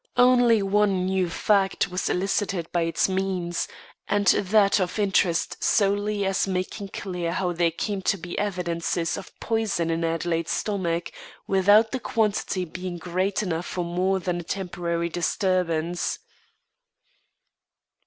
[0.17, 3.67] Only one new fact was elicited by its means,
[4.07, 9.31] and that of interest solely as making clear how there came to be evidences of
[9.39, 11.11] poison in Adelaide's stomach,
[11.45, 16.17] without the quantity being great enough for more than a temporary disturbance.